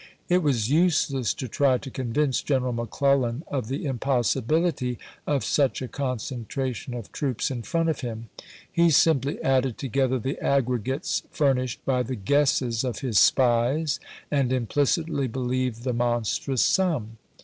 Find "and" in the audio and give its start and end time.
14.31-14.51